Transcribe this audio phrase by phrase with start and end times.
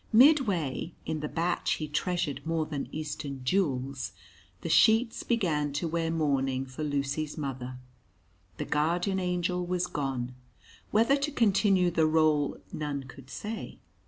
[0.11, 4.13] Midway, in the batch he treasured more than eastern jewels,
[4.61, 7.77] the sheets began to wear mourning for Lucy's mother.
[8.57, 10.33] The Guardian Angel was gone
[10.89, 13.77] whether to continue the rôle none could say.